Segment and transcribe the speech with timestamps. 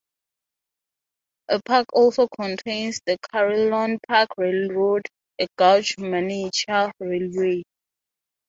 [1.49, 5.03] The park also contains the Carillon Park Railroad,
[5.39, 7.61] a gauge miniature railway.